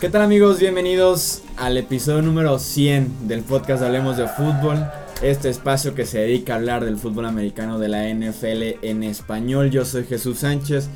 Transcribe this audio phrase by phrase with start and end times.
[0.00, 0.58] ¿Qué tal amigos?
[0.58, 4.86] Bienvenidos al episodio número 100 del podcast Hablemos de Fútbol.
[5.20, 9.70] Este espacio que se dedica a hablar del fútbol americano de la NFL en español.
[9.70, 10.88] Yo soy Jesús Sánchez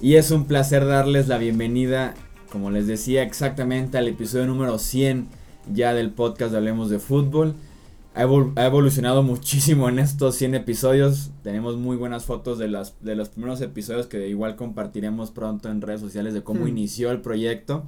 [0.00, 2.14] y es un placer darles la bienvenida,
[2.50, 5.28] como les decía, exactamente al episodio número 100
[5.74, 7.56] ya del podcast Hablemos de Fútbol.
[8.16, 8.22] Ha,
[8.64, 11.32] evolucionado muchísimo en estos 100 episodios.
[11.42, 15.82] Tenemos muy buenas fotos de, las, de los primeros episodios que igual compartiremos pronto en
[15.82, 16.68] redes sociales de cómo hmm.
[16.68, 17.84] inició el proyecto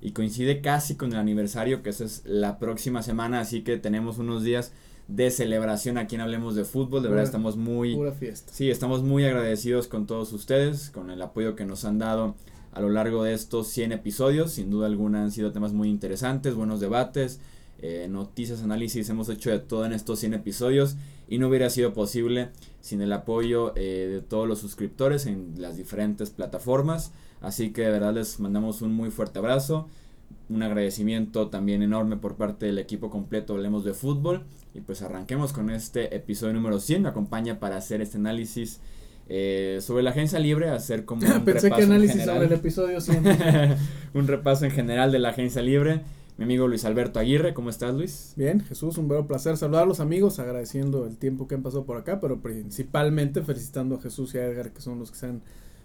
[0.00, 4.18] y coincide casi con el aniversario que eso es la próxima semana, así que tenemos
[4.18, 4.70] unos días
[5.08, 8.52] de celebración aquí en Hablemos de Fútbol, de verdad estamos muy pura fiesta.
[8.52, 12.36] Sí, estamos muy agradecidos con todos ustedes, con el apoyo que nos han dado
[12.70, 16.54] a lo largo de estos 100 episodios, sin duda alguna han sido temas muy interesantes,
[16.54, 17.40] buenos debates,
[17.80, 20.96] eh, noticias, análisis, hemos hecho de todo en estos 100 episodios
[21.28, 22.50] y no hubiera sido posible
[22.80, 27.12] sin el apoyo eh, de todos los suscriptores en las diferentes plataformas.
[27.40, 29.88] Así que de verdad les mandamos un muy fuerte abrazo,
[30.48, 34.44] un agradecimiento también enorme por parte del equipo completo Hablemos de Fútbol.
[34.74, 37.02] Y pues arranquemos con este episodio número 100.
[37.02, 38.80] Me acompaña para hacer este análisis
[39.28, 43.24] eh, sobre la agencia libre, hacer como un Pensé que análisis sobre el episodio 100.
[44.14, 46.02] un repaso en general de la agencia libre.
[46.36, 48.32] Mi amigo Luis Alberto Aguirre, ¿cómo estás Luis?
[48.34, 51.84] Bien, Jesús, un verdadero placer saludar a los amigos, agradeciendo el tiempo que han pasado
[51.84, 55.26] por acá, pero principalmente felicitando a Jesús y a Edgar, que son los que se
[55.26, 55.42] han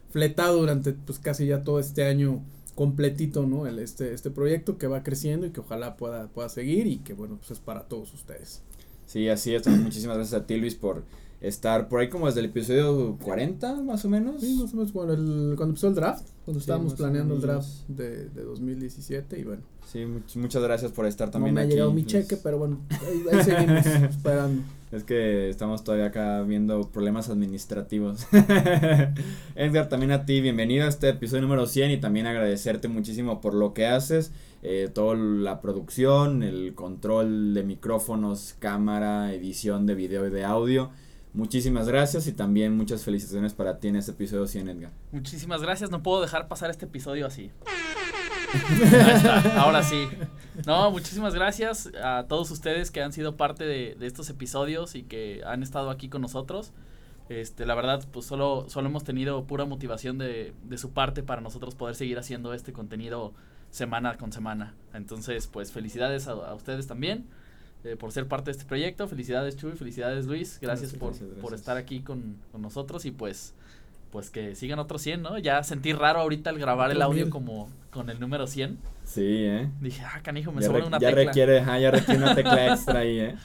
[0.10, 2.42] fletado durante pues casi ya todo este año
[2.74, 3.68] completito, ¿no?
[3.68, 7.14] El, este, este proyecto que va creciendo y que ojalá pueda, pueda seguir y que
[7.14, 8.64] bueno, pues es para todos ustedes.
[9.06, 9.68] Sí, así es.
[9.68, 11.04] Muchísimas gracias a ti, Luis, por
[11.42, 14.42] estar por ahí como desde el episodio 40, más o menos.
[14.42, 17.68] Sí, más o menos cuando, el, cuando empezó el draft, cuando estábamos planeando el draft
[17.88, 19.62] de, de 2017 y bueno.
[19.92, 23.44] Sí, muchas gracias por estar también no me ha llegado mi cheque, pero bueno, ahí
[23.44, 24.62] seguimos esperando.
[24.92, 28.28] Es que estamos todavía acá viendo problemas administrativos.
[29.56, 33.56] Edgar, también a ti, bienvenido a este episodio número 100 y también agradecerte muchísimo por
[33.56, 34.32] lo que haces,
[34.62, 40.92] eh, toda la producción, el control de micrófonos, cámara, edición de video y de audio.
[41.34, 44.92] Muchísimas gracias y también muchas felicitaciones para ti en este episodio 100, Edgar.
[45.12, 47.50] Muchísimas gracias, no puedo dejar pasar este episodio así.
[49.56, 50.08] Ahora sí.
[50.66, 55.42] No, muchísimas gracias a todos ustedes que han sido parte de, estos episodios y que
[55.46, 56.72] han estado aquí con nosotros.
[57.30, 61.42] Este, la verdad, pues solo, solo hemos tenido pura motivación de, de su parte para
[61.42, 63.34] nosotros poder seguir haciendo este contenido
[63.70, 64.74] semana con semana.
[64.94, 67.26] Entonces, pues felicidades a, ustedes también
[67.84, 69.08] eh, por ser parte de este proyecto.
[69.08, 70.58] Felicidades Chuy, felicidades Luis.
[70.62, 73.54] Gracias, por, por estar aquí con, con nosotros y pues
[74.12, 75.38] pues que sigan otros 100, ¿no?
[75.38, 78.78] Ya sentí raro ahorita al grabar el audio como con el número 100.
[79.04, 79.70] Sí, ¿eh?
[79.82, 81.24] Dije, ah, canijo, me sobra una ya tecla.
[81.26, 83.36] Requiere, ya requiere una tecla extra ahí, ¿eh?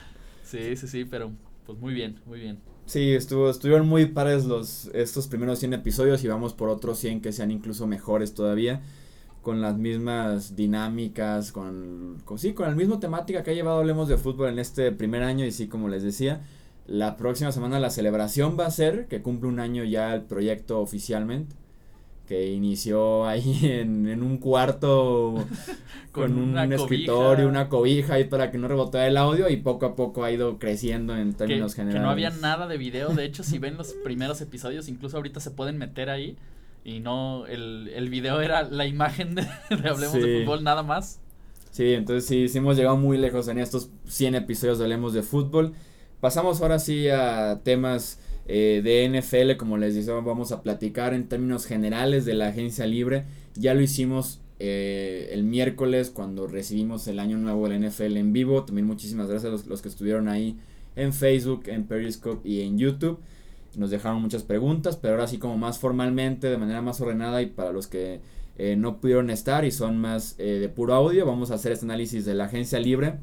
[0.43, 1.31] Sí, sí, sí, pero
[1.65, 2.59] pues muy bien, muy bien.
[2.85, 7.21] Sí, estuvo, estuvieron muy pares los, estos primeros 100 episodios y vamos por otros 100
[7.21, 8.81] que sean incluso mejores todavía.
[9.41, 14.07] Con las mismas dinámicas, con, con, sí, con la misma temática que ha llevado Hablemos
[14.07, 16.41] de Fútbol en este primer año y sí, como les decía,
[16.87, 20.79] la próxima semana la celebración va a ser que cumple un año ya el proyecto
[20.79, 21.55] oficialmente.
[22.27, 25.45] Que inició ahí en, un cuarto
[26.11, 29.95] con, un escritorio, una cobija ahí para que no rebotara el audio y poco a
[29.95, 32.01] poco ha ido creciendo en términos generales.
[32.01, 35.39] Que no había nada de video, de hecho si ven los primeros episodios incluso ahorita
[35.39, 36.35] se pueden meter ahí
[36.83, 41.19] y no, el, el video era la imagen de, Hablemos de Fútbol nada más.
[41.71, 45.23] Sí, entonces sí, sí hemos llegado muy lejos en estos 100 episodios de Hablemos de
[45.23, 45.73] Fútbol.
[46.21, 51.27] Pasamos ahora sí a temas eh, de NFL, como les decía, vamos a platicar en
[51.27, 53.25] términos generales de la agencia libre.
[53.55, 58.33] Ya lo hicimos eh, el miércoles cuando recibimos el año nuevo de la NFL en
[58.33, 58.63] vivo.
[58.63, 60.57] También muchísimas gracias a los, los, que estuvieron ahí
[60.95, 63.19] en Facebook, en Periscope y en YouTube.
[63.75, 67.47] Nos dejaron muchas preguntas, pero ahora sí como más formalmente, de manera más ordenada y
[67.47, 68.21] para los que
[68.57, 72.25] eh, no pudieron estar y son más de puro audio, vamos a hacer este análisis
[72.25, 73.15] de la agencia libre.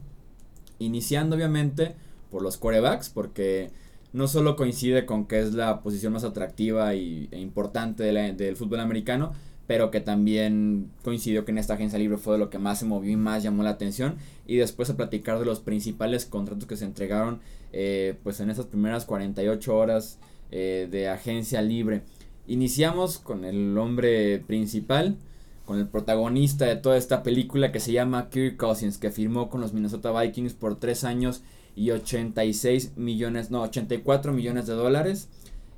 [0.79, 1.95] Iniciando obviamente
[2.31, 3.71] por los corebacks, porque
[4.13, 8.81] no solo coincide con que es la posición más atractiva y, e importante del fútbol
[8.81, 9.33] americano,
[9.67, 12.85] pero que también coincidió que en esta agencia libre fue de lo que más se
[12.85, 14.17] movió y más llamó la atención.
[14.47, 17.41] Y después a platicar de los principales contratos que se entregaron
[17.73, 20.19] eh, pues en esas primeras 48 horas
[20.51, 22.03] eh, de agencia libre.
[22.47, 25.17] Iniciamos con el hombre principal,
[25.65, 29.63] con el protagonista de toda esta película que se llama Kirk Cousins, que firmó con
[29.63, 31.43] los Minnesota Vikings por tres años
[31.75, 35.29] y 86 millones, no, 84 millones de dólares.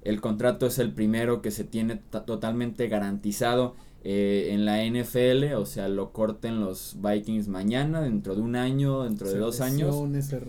[0.03, 3.75] El contrato es el primero que se tiene totalmente garantizado
[4.07, 9.05] eh, en la NFL, o sea, lo corten los Vikings mañana, dentro de un año,
[9.05, 9.97] dentro de dos años.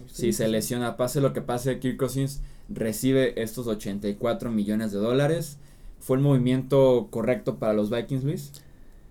[0.08, 5.58] si se lesiona, pase lo que pase, Kirk Cousins recibe estos 84 millones de dólares.
[6.00, 8.52] ¿Fue el movimiento correcto para los Vikings, Luis?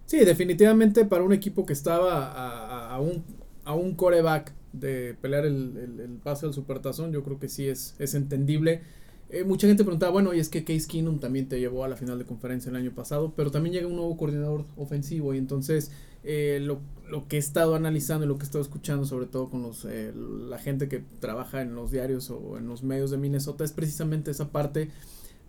[0.04, 3.24] Sí, definitivamente para un equipo que estaba a, a, un,
[3.64, 7.68] a un coreback de pelear el, el, el pase al supertazón, yo creo que sí
[7.68, 8.82] es, es entendible.
[9.30, 11.96] Eh, mucha gente preguntaba, bueno, y es que Case Keenum también te llevó a la
[11.96, 15.90] final de conferencia el año pasado, pero también llega un nuevo coordinador ofensivo y entonces
[16.22, 19.50] eh, lo, lo, que he estado analizando y lo que he estado escuchando, sobre todo
[19.50, 23.16] con los, eh, la gente que trabaja en los diarios o en los medios de
[23.16, 24.90] Minnesota, es precisamente esa parte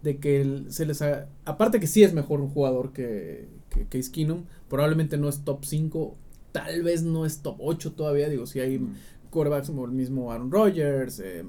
[0.01, 4.11] de que se les ha, aparte que sí es mejor un jugador que, que Case
[4.11, 6.15] Keenum, probablemente no es top 5,
[6.51, 8.95] tal vez no es top 8 todavía, digo, si hay mm.
[9.35, 11.43] Quarterbacks como el mismo Aaron Rodgers, eh,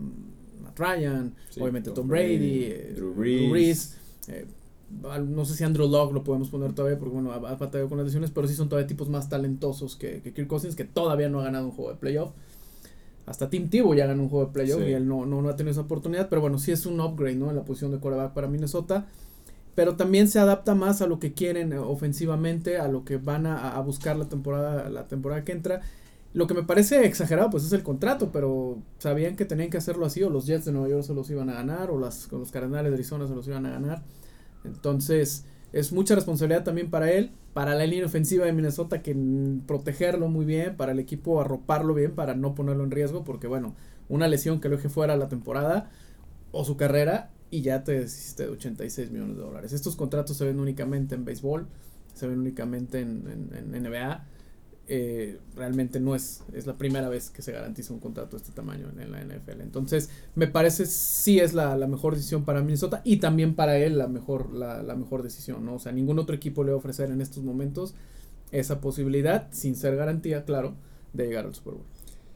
[0.62, 3.96] Matt Ryan, sí, obviamente Tom, Brady, Brady eh, Drew Brees,
[4.28, 4.46] eh,
[5.28, 8.06] no sé si Andrew Locke lo podemos poner todavía porque bueno, ha, batallado con las
[8.06, 11.40] lesiones, pero sí son todavía tipos más talentosos que, que Kirk Cousins, que todavía no
[11.40, 12.32] ha ganado un juego de playoff.
[13.24, 14.90] Hasta Tim Tebow ya ganó un juego de playoff sí.
[14.90, 17.34] y él no, no, no ha tenido esa oportunidad, pero bueno, sí es un upgrade,
[17.34, 17.50] ¿no?
[17.50, 19.06] En la posición de quarterback para Minnesota
[19.76, 23.76] pero también se adapta más a lo que quieren ofensivamente, a lo que van a,
[23.76, 25.82] a, buscar la temporada, la temporada que entra.
[26.32, 30.04] Lo que me parece exagerado, pues es el contrato, pero sabían que tenían que hacerlo
[30.04, 32.50] así, o los Jets de Nueva York se los iban a ganar, o las, los
[32.50, 34.02] Cardenales de Arizona se los iban a ganar.
[34.64, 39.16] Entonces, es mucha responsabilidad también para él, para la línea ofensiva de Minnesota, que
[39.66, 43.74] protegerlo muy bien, para el equipo arroparlo bien, para no ponerlo en riesgo, porque bueno,
[44.08, 45.90] una lesión que lo deje fuera la temporada
[46.52, 49.72] o su carrera y ya te deshiciste de 86 millones de dólares.
[49.72, 51.66] Estos contratos se ven únicamente en béisbol,
[52.14, 54.24] se ven únicamente en, en, en NBA.
[54.88, 58.52] Eh, realmente no es, es la primera vez que se garantiza un contrato de este
[58.52, 59.60] tamaño en, la NFL.
[59.60, 64.06] Entonces, me parece sí es la, mejor decisión para Minnesota y también para él la
[64.06, 65.74] mejor, la, mejor decisión, ¿no?
[65.74, 67.94] O sea, ningún otro equipo le va a ofrecer en estos momentos
[68.52, 70.76] esa posibilidad, sin ser garantía, claro,
[71.12, 71.84] de llegar al Super Bowl.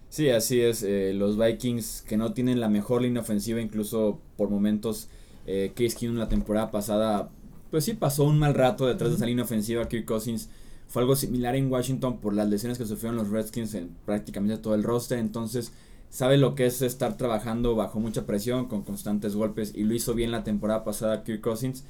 [0.08, 0.82] Sí, así es.
[0.82, 5.08] Eh, los Vikings que no tienen la mejor línea ofensiva, incluso por momentos,
[5.46, 7.30] eh, Case Keenum la temporada pasada,
[7.70, 9.86] pues sí pasó un mal rato detrás de esa línea ofensiva.
[9.86, 10.48] Kirk Cousins
[10.90, 14.74] fue algo similar en Washington por las lesiones que sufrieron los Redskins en prácticamente todo
[14.74, 15.18] el roster.
[15.18, 15.72] Entonces,
[16.08, 20.14] sabe lo que es estar trabajando bajo mucha presión, con constantes golpes, y lo hizo
[20.14, 21.84] bien la temporada pasada Kirk Cousins.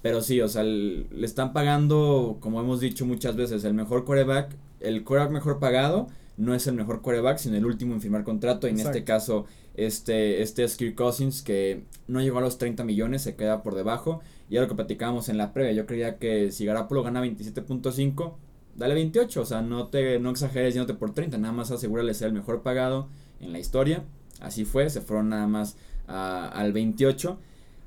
[0.00, 4.56] Pero sí, o sea, le están pagando, como hemos dicho muchas veces, el mejor quarterback,
[4.80, 6.08] el quarterback mejor pagado
[6.38, 8.66] no es el mejor quarterback, sino el último en firmar contrato.
[8.66, 9.44] Y en este caso,
[9.86, 13.74] este, este es Kirk Cousins, que no llegó a los 30 millones, se queda por
[13.74, 14.20] debajo.
[14.48, 15.72] Y era lo que platicábamos en la previa.
[15.72, 18.34] Yo creía que si Garapolo gana 27.5,
[18.76, 19.40] dale 28.
[19.40, 21.38] O sea, no te no exageres yéndote por 30.
[21.38, 23.08] Nada más asegúrale ser el mejor pagado
[23.40, 24.04] en la historia.
[24.40, 27.38] Así fue, se fueron nada más al 28.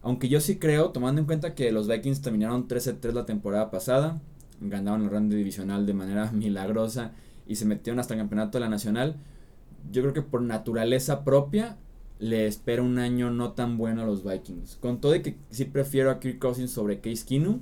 [0.01, 4.19] Aunque yo sí creo, tomando en cuenta que los Vikings terminaron 13-3 la temporada pasada,
[4.59, 7.11] ganaron el round divisional de manera milagrosa
[7.47, 9.17] y se metieron hasta el campeonato de la nacional,
[9.91, 11.77] yo creo que por naturaleza propia
[12.23, 14.77] le espera un año no tan bueno a los Vikings.
[14.77, 17.59] Con todo de que sí prefiero a Kirk Cousins sobre Case Keenum,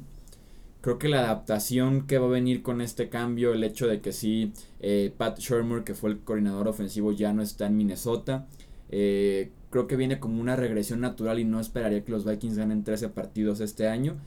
[0.81, 4.12] creo que la adaptación que va a venir con este cambio, el hecho de que
[4.12, 8.48] sí, eh, Pat Shermer, que fue el coordinador ofensivo, ya no está en Minnesota,
[8.90, 12.84] eh, creo que viene como una regresión natural y no esperaría que los Vikings ganen
[12.84, 14.18] 13 partidos este año.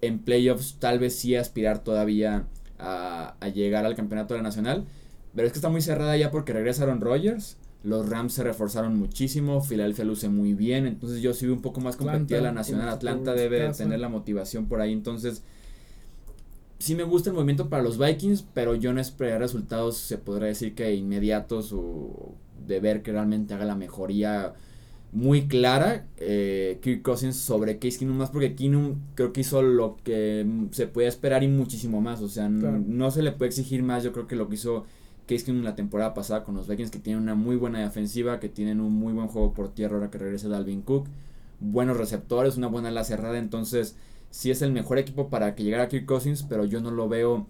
[0.00, 2.46] En playoffs tal vez sí aspirar todavía
[2.78, 4.86] a, a, llegar al campeonato de la nacional.
[5.34, 7.58] Pero es que está muy cerrada ya porque regresaron Rogers.
[7.84, 9.60] Los Rams se reforzaron muchísimo.
[9.60, 10.86] Filadelfia luce muy bien.
[10.86, 12.88] Entonces yo sí un poco más competida la nacional.
[12.88, 14.92] Atlanta debe tener la motivación por ahí.
[14.92, 15.42] Entonces
[16.78, 18.42] sí me gusta el movimiento para los Vikings.
[18.54, 22.34] Pero yo no esperaría resultados, se podría decir que inmediatos o
[22.66, 24.54] de ver que realmente haga la mejoría
[25.14, 29.96] muy clara eh, Kirk Cousins sobre Case Keenum más porque Keenum creo que hizo lo
[30.02, 32.82] que se puede esperar y muchísimo más o sea claro.
[32.84, 34.86] no, se le puede exigir más yo creo que lo que hizo
[35.26, 38.48] Case Keenum la temporada pasada con los Vikings que tienen una muy buena defensiva que
[38.48, 41.06] tienen un muy buen juego por tierra ahora que regresa Dalvin Cook
[41.60, 43.96] buenos receptores una buena ala cerrada entonces
[44.30, 47.46] sí es el mejor equipo para que llegara Kirk Cousins pero yo no lo veo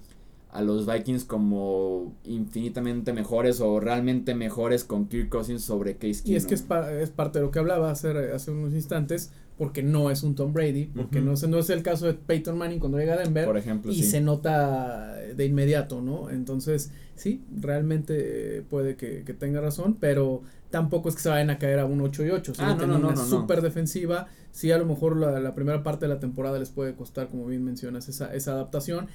[0.54, 6.33] a los Vikings como infinitamente mejores o realmente mejores con Kirk Cousins sobre Case Keenum.
[6.33, 9.33] Y es que es, pa es, parte de lo que hablaba hace, hace unos instantes,
[9.56, 11.26] porque no es un Tom Brady, porque uh -huh.
[11.26, 13.92] no, es, no es el caso de Peyton Manning cuando llega a Denver, por ejemplo,
[13.92, 14.02] y sí.
[14.02, 16.28] se nota de inmediato, ¿no?
[16.30, 21.58] Entonces, sí, realmente puede que, que, tenga razón, pero tampoco es que se vayan a
[21.58, 22.61] caer a un 8 y 8, ¿sí?
[22.64, 25.84] ah, no, no, no, una no, super defensiva, sí a lo mejor la, la, primera
[25.84, 29.06] parte de la temporada les puede costar, como bien mencionas, esa, esa adaptación,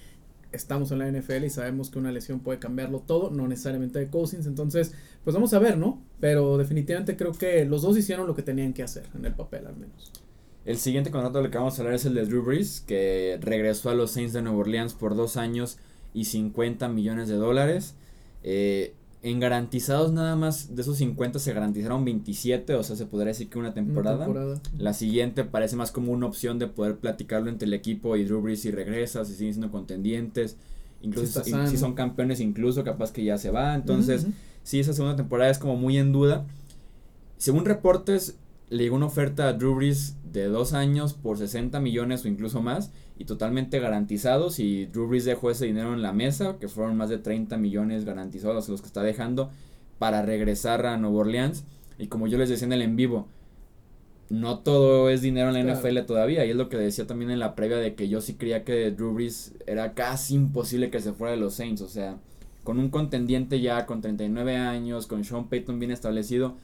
[0.53, 4.07] estamos en la NFL y sabemos que una lesión puede cambiarlo todo, no necesariamente de
[4.07, 4.93] Cousins, entonces
[5.23, 6.01] pues vamos a ver, ¿no?
[6.19, 9.67] Pero definitivamente creo que los dos hicieron lo que tenían que hacer en el papel
[9.67, 10.11] al menos.
[10.69, 13.89] El siguiente contrato del que vamos a hablar es el de Drew Brees, que regresó
[13.89, 15.79] a los Saints de Nueva Orleans por dos años
[16.13, 17.95] y 50 millones de dólares.
[18.43, 23.29] Eh, En garantizados nada más de esos 50 se garantizaron 27, o sea, se podría
[23.29, 24.27] decir que una temporada.
[24.77, 28.39] La siguiente parece más como una opción de poder platicarlo entre el equipo y Drew
[28.39, 30.55] Brees si regresa, si siguen siendo contendientes,
[31.01, 33.73] incluso si, son campeones incluso capaz que ya se va.
[33.73, 34.27] Entonces,
[34.61, 36.45] sí, esa segunda temporada es como muy en duda.
[37.39, 38.37] Según reportes,
[38.69, 42.61] le llegó una oferta a Drew Brees de dos años por 60 millones o incluso
[42.61, 46.97] más y totalmente garantizados y Drew Brees dejó ese dinero en la mesa que fueron
[46.97, 49.51] más de 30 millones garantizados los que está dejando
[49.97, 51.65] para regresar a Nueva Orleans.
[51.97, 53.27] Y como yo les decía en el en vivo
[54.29, 57.39] no todo es dinero en la NFL todavía y es lo que decía también en
[57.39, 61.13] la previa de que yo sí creía que Drew Brees era casi imposible que se
[61.13, 62.17] fuera de los Saints o sea
[62.63, 66.55] con un contendiente ya con 39 años con Sean Payton bien establecido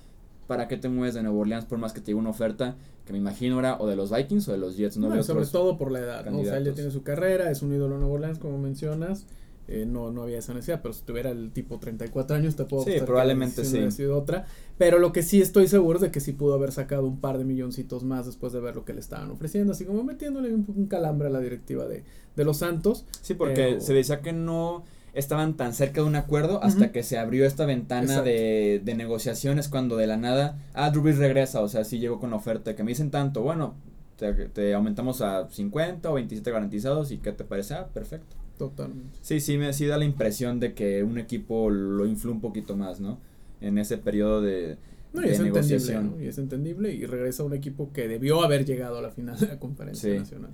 [0.48, 2.76] ¿para qué te mueves de Nueva Orleans por más que te llegue una oferta
[3.06, 4.98] que me imagino era o de los Vikings o de los Jets?
[4.98, 6.40] No, sobre todo por la edad, ¿no?
[6.40, 9.26] O sea, él ya tiene su carrera, es un ídolo de Nueva Orleans, como mencionas.
[9.68, 12.84] Eh, no, no había esa necesidad, pero si tuviera el tipo 34 años te puedo
[12.84, 13.90] Sí, probablemente sí.
[13.90, 14.46] sido otra.
[14.78, 17.40] Pero lo que sí estoy seguro es de que sí pudo haber sacado un par
[17.40, 20.86] de milloncitos más después de ver lo que le estaban ofreciendo, así como metiéndole un,
[20.88, 22.04] calambre a la directiva de,
[22.36, 23.06] de los Santos.
[23.22, 24.84] Sí, porque se decía que no
[25.16, 29.70] estaban tan cerca de un acuerdo hasta que se abrió esta ventana de, de, negociaciones
[29.70, 32.92] cuando de la nada, ah, Drew regresa, o sea, sí llegó con oferta que me
[32.92, 33.76] dicen tanto, bueno,
[34.18, 37.74] te, te, aumentamos a 50 o 27 garantizados y ¿qué te parece?
[37.74, 38.36] Ah, perfecto.
[38.58, 39.18] Totalmente.
[39.22, 42.76] Sí, sí, me sí da la impresión de que un equipo lo influye un poquito
[42.76, 43.20] más, ¿no?
[43.62, 44.78] En ese periodo de,
[45.16, 46.18] no, y es negociación.
[46.22, 49.48] Y es entendible y regresa un equipo que debió haber llegado a la final de
[49.48, 50.52] la conferencia nacional.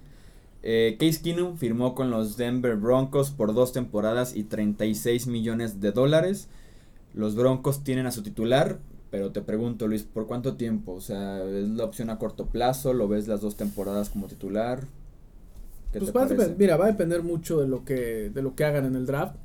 [0.64, 5.92] Eh, Case Keenum firmó con los Denver Broncos por dos temporadas y 36 millones de
[5.92, 6.48] dólares.
[7.14, 10.94] Los Broncos tienen a su titular, pero te pregunto, Luis, ¿por cuánto tiempo?
[10.94, 12.94] O sea, ¿es la opción a corto plazo?
[12.94, 14.86] ¿Lo ves las dos temporadas como titular?
[15.92, 18.86] pues va a mira, va a depender mucho de lo que de lo que hagan
[18.86, 19.36] en el draft.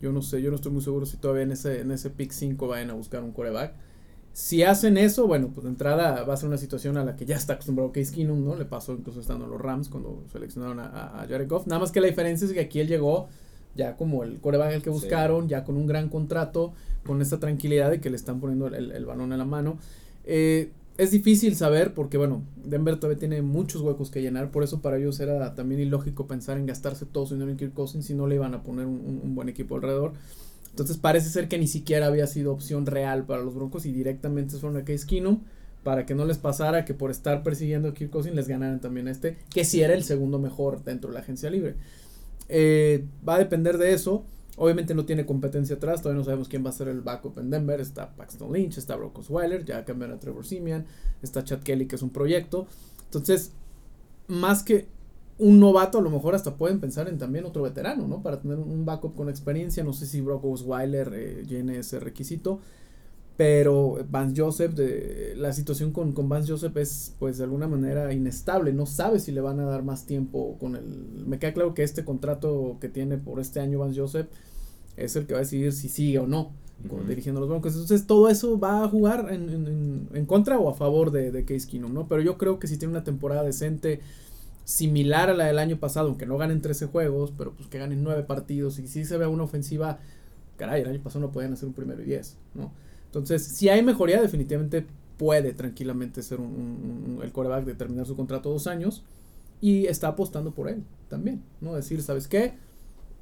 [0.00, 2.32] Yo no sé, yo no estoy muy seguro si todavía en ese en ese pick
[2.32, 3.74] 5 vayan a buscar un coreback.
[4.32, 7.26] Si hacen eso, bueno, pues de entrada va a ser una situación a la que
[7.26, 8.56] ya está acostumbrado Case Keenum, ¿no?
[8.56, 11.66] Le pasó incluso estando en los Rams cuando seleccionaron a, a Jared Goff.
[11.66, 13.28] Nada más que la diferencia es que aquí él llegó
[13.74, 16.72] ya como el coreback el que buscaron, ya con un gran contrato,
[17.04, 19.78] con esta tranquilidad de que le están poniendo el, balón en la mano.
[20.24, 24.80] Eh, es difícil saber porque, bueno, Denver todavía tiene muchos huecos que llenar, por eso
[24.80, 28.14] para ellos era también ilógico pensar en gastarse todo su dinero en Kirk Cousins si
[28.14, 30.12] no le iban a poner un, un buen equipo alrededor.
[30.72, 34.56] Entonces parece ser que ni siquiera había sido opción real para los Broncos y directamente
[34.56, 35.40] fueron a Case Keenum
[35.82, 39.08] para que no les pasara que por estar persiguiendo a Kirk Cousins les ganaran también
[39.08, 41.74] a este, que sí era el segundo mejor dentro de la agencia libre.
[42.48, 44.24] Eh, va a depender de eso.
[44.56, 47.50] Obviamente no tiene competencia atrás, todavía no sabemos quién va a ser el backup en
[47.50, 47.80] Denver.
[47.80, 50.84] Está Paxton Lynch, está Brock Osweiler, ya cambiaron a Trevor Simeon,
[51.22, 52.66] está Chad Kelly, que es un proyecto.
[53.04, 53.52] Entonces,
[54.28, 54.86] más que
[55.38, 58.22] un novato a lo mejor hasta pueden pensar en también otro veterano, ¿no?
[58.22, 59.82] Para tener un backup con experiencia.
[59.82, 62.60] No sé si Brock Osweiler eh, llene ese requisito.
[63.36, 68.12] Pero Vance Joseph, de, la situación con, con Vance Joseph es pues de alguna manera
[68.12, 68.72] inestable.
[68.72, 70.84] No sabe si le van a dar más tiempo con el...
[71.26, 74.28] Me queda claro que este contrato que tiene por este año Vance Joseph
[74.96, 76.52] es el que va a decidir si sigue o no
[77.08, 77.72] dirigiendo los Broncos.
[77.72, 81.44] Entonces todo eso va a jugar en, en, en contra o a favor de, de
[81.44, 82.08] Case Keenum, ¿no?
[82.08, 84.00] Pero yo creo que si tiene una temporada decente
[84.64, 88.02] similar a la del año pasado, aunque no ganen 13 juegos, pero pues que ganen
[88.02, 89.98] 9 partidos y si se ve una ofensiva,
[90.56, 92.72] caray, el año pasado no podían hacer un primero y 10, ¿no?
[93.06, 94.86] Entonces, si hay mejoría, definitivamente
[95.18, 99.04] puede tranquilamente ser un, el coreback de terminar su contrato dos años
[99.60, 101.74] y está apostando por él también, ¿no?
[101.74, 102.54] Decir, ¿sabes qué?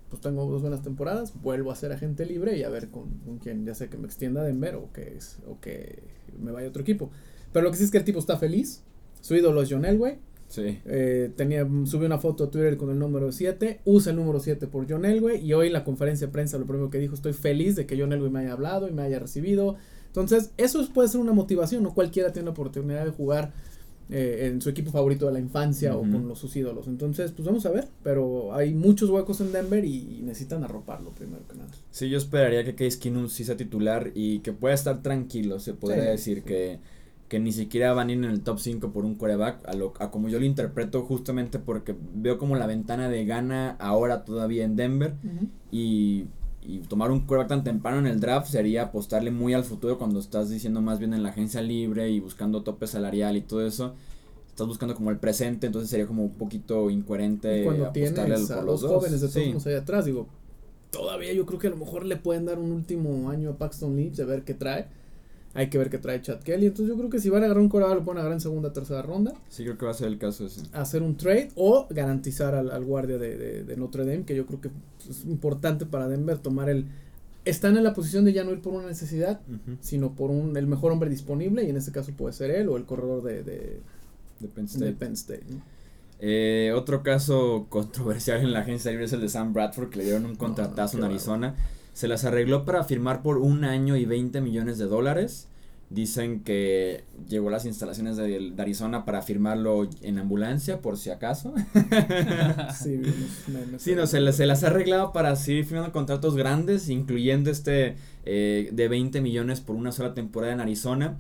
[0.09, 3.39] Pues tengo dos buenas temporadas, vuelvo a ser agente libre y a ver con, con
[3.39, 6.03] quién, ya sé que me extienda Denver o que, o que
[6.39, 7.11] me vaya a otro equipo.
[7.53, 8.83] Pero lo que sí es que el tipo está feliz,
[9.21, 10.19] su ídolo es John Elway,
[10.51, 10.81] Sí.
[10.85, 14.67] Eh, tenía, subió una foto a Twitter con el número 7, usa el número 7
[14.67, 17.33] por John Elway y hoy en la conferencia de prensa lo primero que dijo, estoy
[17.33, 19.77] feliz de que John Elway me haya hablado y me haya recibido.
[20.09, 23.53] Entonces, eso puede ser una motivación, no cualquiera tiene la oportunidad de jugar
[24.13, 26.89] eh, en su equipo favorito de la infancia o con los, sus ídolos.
[26.89, 31.47] Entonces, pues vamos a ver, pero hay muchos huecos en Denver y, necesitan arroparlo primero
[31.47, 31.71] que nada.
[31.93, 35.75] Sí, yo esperaría que Case Keenum sí sea titular y que pueda estar tranquilo, se
[35.75, 36.81] podría decir que
[37.31, 39.95] que ni siquiera van a ir en el top 5 por un coreback, a, lo,
[40.01, 44.65] a como yo lo interpreto justamente porque veo como la ventana de gana ahora todavía
[44.65, 45.15] en Denver
[45.71, 46.27] y,
[46.61, 50.19] y, tomar un coreback tan temprano en el draft sería apostarle muy al futuro cuando
[50.19, 53.95] estás diciendo más bien en la agencia libre y buscando tope salarial y todo eso.
[54.49, 58.61] Estás buscando como el presente, entonces sería como un poquito incoherente cuando apostarle tienes a
[58.63, 60.27] los jóvenes de todos atrás, digo,
[60.91, 63.95] todavía yo creo que a lo mejor le pueden dar un último año a Paxton
[63.95, 64.99] Lynch de ver qué trae
[65.55, 66.67] hay que ver qué trae Chad Kelly.
[66.67, 68.73] Entonces yo creo que si van a agarrar un coreback lo pueden agarrar en segunda,
[68.73, 69.35] tercera ronda.
[69.49, 70.63] Sí, creo que va a ser el caso ese.
[70.73, 74.61] Hacer un trade o garantizar al, al guardia de, de, Notre Dame, que yo creo
[74.61, 74.71] que
[75.09, 76.87] es importante para Denver tomar el
[77.45, 79.41] están en la posición de ya no ir por una necesidad,
[79.81, 82.77] sino por un el mejor hombre disponible, y en este caso puede ser él o
[82.77, 83.81] el corredor de, de,
[84.41, 84.93] De Penn de State.
[84.93, 85.45] Penn State.
[85.49, 85.63] ¿no?
[86.21, 90.05] Eh, otro caso controversial en la agencia libre es el de Sam Bradford, que le
[90.05, 91.55] dieron un contratazo qué en Arizona.
[92.01, 95.49] Se las arregló para firmar por un año y 20 millones de dólares.
[95.91, 101.11] Dicen que llegó a las instalaciones de, de Arizona para firmarlo en ambulancia, por si
[101.11, 101.53] acaso.
[102.75, 103.03] Sí,
[103.49, 107.51] memes Sí, no, se, las- se las ha arreglado para seguir firmando contratos grandes, incluyendo
[107.51, 111.19] este eh, de 20 millones por una sola temporada en Arizona.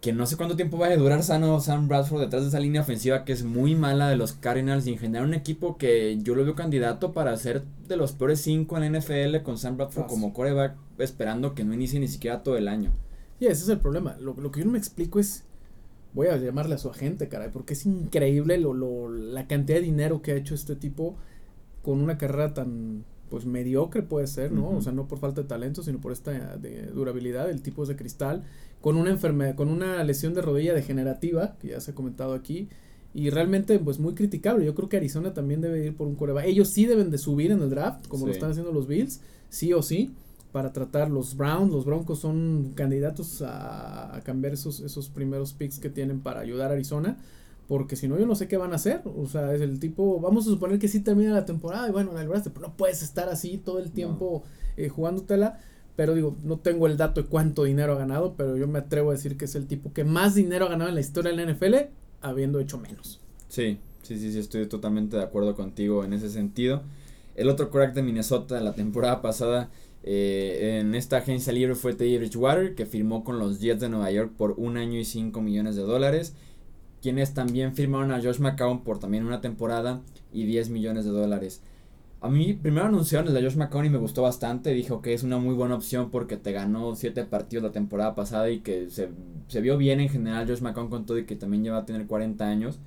[0.00, 2.80] Que no sé cuánto tiempo vaya a durar sano Sam Bradford detrás de esa línea
[2.80, 6.34] ofensiva que es muy mala de los Cardinals y en general un equipo que yo
[6.34, 10.04] lo veo candidato para ser de los peores 5 en la NFL con Sam Bradford
[10.04, 10.20] Fácil.
[10.20, 12.92] como coreback esperando que no inicie ni siquiera todo el año.
[13.40, 14.16] Y ese es el problema.
[14.20, 15.44] Lo, lo que yo no me explico es.
[16.12, 19.84] Voy a llamarle a su agente, caray, porque es increíble lo, lo, la cantidad de
[19.84, 21.14] dinero que ha hecho este tipo
[21.82, 24.68] con una carrera tan pues mediocre puede ser, ¿no?
[24.70, 27.88] O sea, no por falta de talento, sino por esta de durabilidad, el tipo es
[27.88, 28.42] de cristal,
[28.80, 32.68] con una enfermedad, con una lesión de rodilla degenerativa, que ya se ha comentado aquí,
[33.14, 34.66] y realmente pues muy criticable.
[34.66, 36.44] Yo creo que Arizona también debe ir por un coreback.
[36.44, 39.72] Ellos sí deben de subir en el draft, como lo están haciendo los Bills, sí
[39.72, 40.10] o sí,
[40.52, 41.72] para tratar los Browns.
[41.72, 46.70] Los Broncos son candidatos a, a cambiar esos, esos primeros picks que tienen para ayudar
[46.70, 47.18] a Arizona.
[47.70, 49.00] Porque si no, yo no sé qué van a hacer.
[49.16, 50.18] O sea, es el tipo.
[50.18, 51.88] Vamos a suponer que sí termina la temporada.
[51.88, 54.42] Y bueno, la verdad, pero no puedes estar así todo el tiempo
[54.76, 55.60] eh, jugándotela.
[55.94, 58.34] Pero digo, no tengo el dato de cuánto dinero ha ganado.
[58.36, 60.88] Pero yo me atrevo a decir que es el tipo que más dinero ha ganado
[60.88, 61.76] en la historia de la NFL,
[62.22, 63.20] habiendo hecho menos.
[63.46, 66.82] Sí, sí, sí, sí, estoy totalmente de acuerdo contigo en ese sentido.
[67.36, 69.70] El otro crack de Minnesota la temporada pasada
[70.02, 74.10] eh, en esta agencia libre fue Teddy Bridgewater, que firmó con los Jets de Nueva
[74.10, 76.34] York por un año y 5 millones de dólares.
[77.02, 80.00] Quienes también firmaron a Josh McCown por también una temporada
[80.32, 81.62] y 10 millones de dólares.
[82.22, 84.74] A mí primero anunciaron el de Josh McCown y me gustó bastante.
[84.74, 88.50] Dijo que es una muy buena opción porque te ganó 7 partidos la temporada pasada
[88.50, 89.08] y que se,
[89.48, 92.06] se vio bien en general Josh McCown con todo y que también lleva a tener
[92.06, 92.78] 40 años.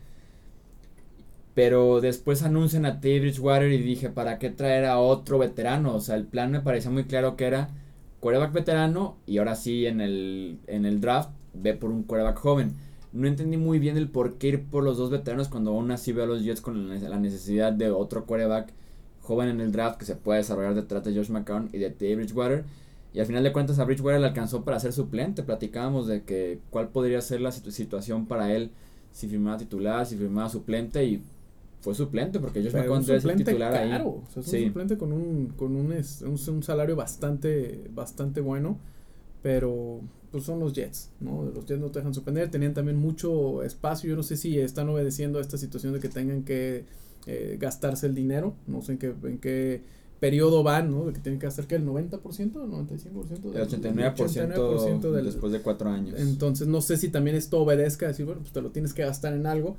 [1.56, 5.96] Pero después anuncian a Teddy Bridgewater y dije, ¿para qué traer a otro veterano?
[5.96, 7.70] O sea, el plan me parecía muy claro que era
[8.20, 12.74] quarterback veterano y ahora sí en el, en el draft ve por un quarterback joven.
[13.14, 16.12] No entendí muy bien el por qué ir por los dos veteranos cuando aún así
[16.12, 18.74] veo a los Jets con la necesidad de otro quarterback
[19.22, 22.16] joven en el draft que se pueda desarrollar detrás de Josh McCown y de Teddy
[22.16, 22.66] Bridgewater.
[23.14, 25.44] Y al final de cuentas a Bridgewater le alcanzó para ser suplente.
[25.44, 28.72] Platicábamos de que cuál podría ser la situ- situación para él
[29.12, 31.22] si firmaba titular, si firmaba suplente y
[31.82, 33.90] fue suplente porque Josh Pero McCown suplente titular ahí.
[33.92, 34.66] caro, o sea, es un Sí.
[34.66, 38.80] suplente con un con un, es- un, un salario bastante bastante bueno,
[39.44, 40.02] pero
[40.32, 41.44] pues son los Jets, ¿no?
[41.54, 44.90] Los Jets no te dejan suspender, tenían también mucho espacio, yo no sé si están
[44.90, 46.86] obedeciendo a esta situación de que tengan que
[47.28, 49.82] eh, gastarse el dinero, no sé en qué en qué
[50.20, 51.06] periodo van, ¿no?
[51.06, 55.52] De que tienen que gastar que el 90%, 95% El del- 89%, 89% del- después
[55.54, 56.20] de cuatro años.
[56.20, 59.04] entonces no sé si también esto obedezca a decir, bueno, pues te lo tienes que
[59.04, 59.76] gastar en algo.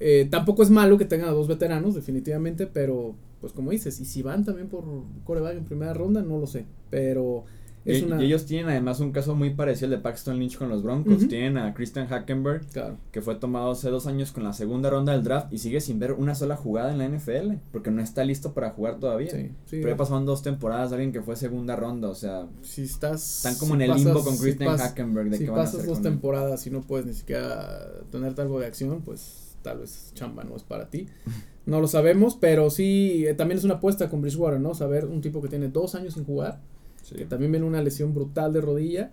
[0.00, 4.04] Eh, tampoco es malo que tengan a dos veteranos, definitivamente, pero pues como dices, y
[4.04, 4.84] si van también por
[5.24, 6.64] coreback en primera ronda, no lo sé.
[6.90, 7.44] Pero
[7.84, 8.22] es y, una...
[8.22, 11.28] y ellos tienen además un caso muy parecido al de Paxton Lynch con los Broncos.
[11.28, 12.96] Tienen a Christian Hackenberg, Claro.
[13.12, 15.98] que fue tomado hace dos años con la segunda ronda del draft y sigue sin
[15.98, 19.30] ver una sola jugada en la NFL, porque no está listo para jugar todavía.
[19.30, 19.76] Sí, sí.
[19.82, 23.36] Pero ya pasaron dos temporadas de alguien que fue segunda ronda, o sea, Si estás...
[23.38, 25.50] están como si en el limbo pasas- con si Christian pas- Hackenberg de Si qué
[25.50, 26.04] van a pasas hacer dos él.
[26.04, 30.56] temporadas y no puedes ni siquiera tenerte algo de acción, pues tal vez chamba no
[30.56, 31.06] es para ti.
[31.66, 34.74] No lo sabemos, pero sí, eh, también es una apuesta con Bridgewater, ¿no?
[34.74, 36.60] Saber un tipo que tiene dos años sin jugar,
[37.04, 37.14] Sí.
[37.14, 39.12] que también viene una lesión brutal de rodilla.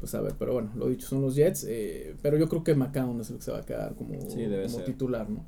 [0.00, 1.64] Pues a ver, pero bueno, lo dicho, son los Jets.
[1.68, 4.46] eh, pero yo creo que McCown es el que se va a quedar como, Sí,
[4.84, 5.44] titular, ¿no?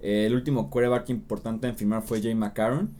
[0.00, 2.90] Eh, el último quarterback importante en firmar fue Jay McCarron,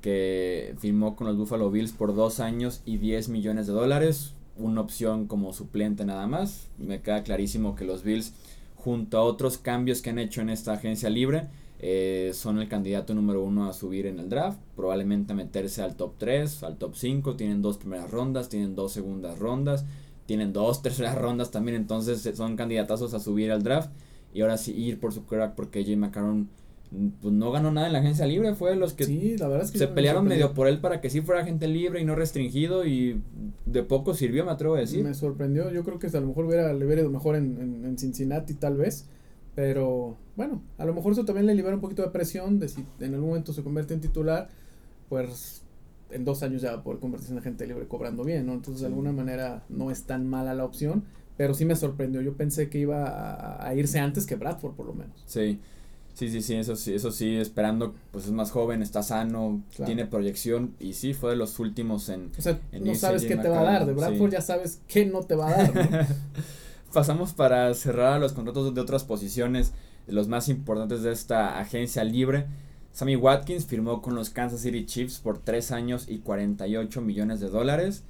[0.00, 4.32] que firmó con los Buffalo Bills por dos años y 10 millones de dólares.
[4.56, 6.68] Una opción como suplente nada más.
[6.78, 8.32] Me queda clarísimo que los Bills,
[8.74, 13.14] junto a otros cambios que han hecho en esta agencia libre, eh, son el candidato
[13.14, 14.58] número uno a subir en el draft.
[14.74, 17.36] Probablemente a meterse al top 3, al top 5.
[17.36, 19.84] Tienen dos primeras rondas, tienen dos segundas rondas,
[20.26, 21.76] tienen dos terceras rondas también.
[21.76, 23.90] Entonces eh, son candidatazos a subir al draft.
[24.32, 26.48] Y ahora sí ir por su quarterback porque Jay McCarron
[26.90, 29.48] mm, pues no ganó nada en la agencia libre, fue de los que sí, la
[29.48, 32.02] verdad es que se me pelearon medio por él para que sí fuera agente libre
[32.02, 33.22] y no restringido y
[33.64, 35.02] de poco sirvió, me atrevo a decir.
[35.04, 37.84] Me sorprendió, yo creo que a lo mejor hubiera, le hubiera ido mejor en, en,
[37.86, 39.08] en Cincinnati tal vez,
[39.56, 42.84] pero bueno, a lo mejor eso también le libera un poquito de presión de si
[43.00, 44.48] en algún momento se convierte en titular,
[45.08, 45.62] pues
[46.10, 48.52] en dos años ya va a poder convertirse en agente libre cobrando bien, ¿no?
[48.52, 51.02] Entonces de alguna manera no es tan mala la opción,
[51.36, 54.86] pero sí me sorprendió, yo pensé que iba a, a irse antes que Bradford por
[54.86, 55.20] lo menos.
[55.26, 55.58] Sí.
[56.14, 59.84] Sí, sí, sí, eso sí, eso sí, esperando, pues es más joven, está sano, Claro.
[59.86, 62.30] tiene proyección y sí, fue de los últimos en...
[62.38, 63.84] O sea, En no sabes qué te va a dar.
[63.86, 64.32] De Bradford sí.
[64.36, 65.74] ya sabes qué no te va a dar.
[65.74, 65.82] ¿no?
[66.92, 69.72] Pasamos para cerrar los contratos de otras posiciones,
[70.06, 72.46] los más importantes de esta agencia libre.
[72.92, 77.50] Sammy Watkins firmó con los Kansas City Chiefs por 3 años y 48 millones de
[77.50, 78.04] dólares.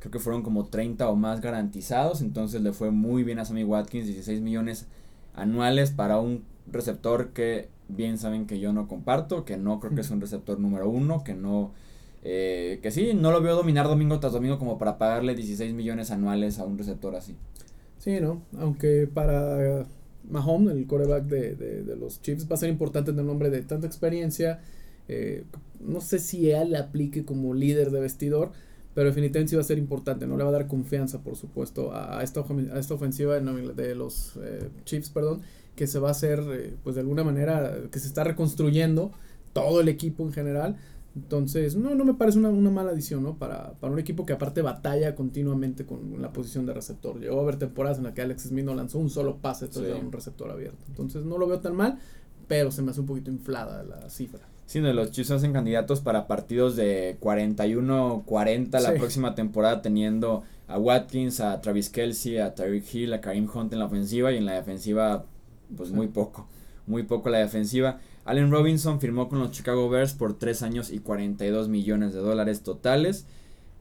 [0.00, 3.62] Creo que fueron como 30 o más garantizados, entonces le fue muy bien a Sammy
[3.62, 4.88] Watkins, 16 millones
[5.34, 10.00] anuales para un receptor que bien saben que yo no comparto, que no creo que
[10.00, 11.70] es un receptor número uno, que no,
[12.24, 16.10] eh, que sí, no lo veo dominar domingo tras domingo como para pagarle 16 millones
[16.10, 17.36] anuales a un receptor así.
[18.02, 18.42] Sí, ¿no?
[18.58, 19.86] Aunque para
[20.28, 23.50] Mahomes, el coreback de, de, de los Chiefs, va a ser importante tener un hombre
[23.50, 24.60] de tanta experiencia.
[25.08, 25.44] eh,
[25.80, 28.52] no sé si él le aplique como líder de vestidor,
[28.94, 30.36] pero definitivamente va a ser importante, ¿no?
[30.36, 32.40] Le va a dar confianza, por supuesto, a, esta,
[32.72, 35.42] a esta ofensiva de, de los eh, Chiefs, perdón,
[35.76, 39.12] que se va a hacer, eh, pues de alguna manera, que se está reconstruyendo
[39.52, 40.76] todo el equipo en general.
[41.14, 43.36] Entonces, no, no me parece una, una mala adición, ¿no?
[43.36, 47.20] Para, para un equipo que aparte batalla continuamente con la posición de receptor.
[47.20, 49.94] Llegó a haber temporadas en las que Alex Smith no lanzó un solo pase, entonces
[49.94, 50.00] Sí.
[50.04, 50.78] un receptor abierto.
[50.88, 51.98] Entonces, no lo veo tan mal,
[52.48, 54.40] pero se me hace un poquito inflada la cifra.
[54.64, 58.98] Sí, no, los Chiefs hacen candidatos para partidos de 41-40 la Sí.
[58.98, 63.78] próxima temporada teniendo a Watkins, a Travis Kelsey, a Tyreek Hill, a Kareem Hunt en
[63.80, 65.24] la ofensiva y en la defensiva
[65.76, 65.94] pues Sí.
[65.94, 66.46] muy poco,
[66.86, 67.98] muy poco la defensiva.
[68.24, 72.62] Allen Robinson firmó con los Chicago Bears por 3 años y 42 millones de dólares
[72.62, 73.26] totales.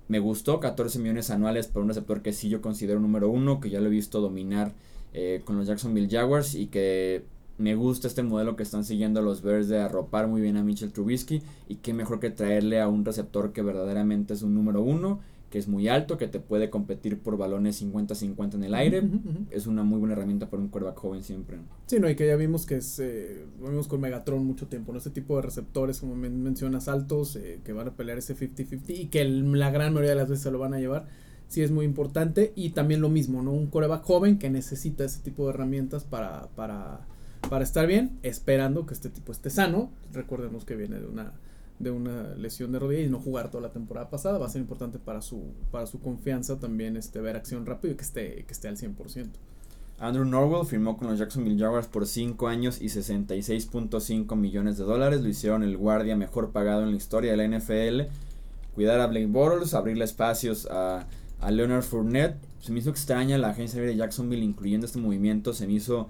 [0.08, 3.70] Me gustó 14 millones anuales para un receptor que sí yo considero número uno, que
[3.70, 4.74] ya lo he visto dominar
[5.14, 7.24] eh, con los Jacksonville Jaguars y que
[7.58, 10.92] me gusta este modelo que están siguiendo los Bears de arropar muy bien a Mitchell
[10.92, 15.20] Trubisky y qué mejor que traerle a un receptor que verdaderamente es un número uno,
[15.52, 19.04] que es muy alto, que te puede competir por balones 50-50 en el aire.
[19.52, 21.58] Es una muy buena herramienta para un quarterback joven siempre.
[21.86, 24.98] Sí, no, y que ya vimos que es, eh, vimos con Megatron mucho tiempo, ¿no?
[24.98, 28.94] Este tipo de receptores, como men- mencionas, altos, eh, que van a pelear ese 50-50
[28.94, 31.06] y que el- la gran mayoría de las veces se lo van a llevar,
[31.50, 32.54] sí es muy importante.
[32.56, 33.52] Y también lo mismo, ¿no?
[33.52, 37.02] Un coreback joven que necesita ese tipo de herramientas para, para,
[37.50, 39.92] para estar bien, esperando que este tipo esté sano.
[40.14, 41.34] Recordemos que viene de una
[41.84, 44.62] de una lesión de rodilla y no jugar toda la temporada pasada va a ser
[44.62, 48.54] importante para su para su confianza también este ver acción rápido y que esté que
[48.54, 49.30] esté al 100%.
[50.02, 55.22] Andrew Norwell firmó con los Jacksonville Jaguars por 5 años y 66.5 millones de dólares.
[55.22, 58.12] Lo hicieron el guardia mejor pagado en la historia de la NFL.
[58.74, 61.06] Cuidar a Blake Bortles, abrirle espacios a,
[61.40, 62.36] a Leonard Fournette.
[62.62, 65.54] Se me hizo extraña la agencia de Jacksonville incluyendo este movimiento.
[65.54, 66.10] Se me hizo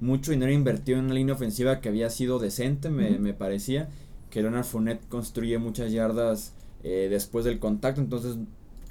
[0.00, 3.90] mucho dinero invertido en una línea ofensiva que había sido decente, me, me parecía.
[4.36, 6.52] Que Leonard Fournette construye muchas yardas
[6.84, 8.02] eh, después del contacto.
[8.02, 8.36] Entonces